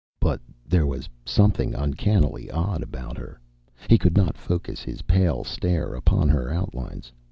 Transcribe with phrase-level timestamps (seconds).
[0.19, 3.39] But there was something uncannily odd about her.
[3.87, 7.11] He could not focus his pale stare upon her outlines.